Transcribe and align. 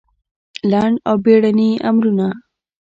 لنډ 0.71 0.95
او 1.07 1.15
بېړني 1.23 1.69
امرونه 1.89 2.27